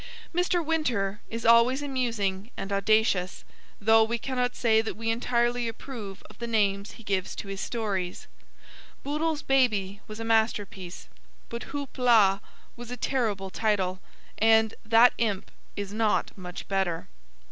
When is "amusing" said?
1.83-2.49